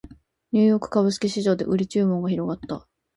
[0.51, 2.87] ニューヨーク株式市場で売り注文が広がった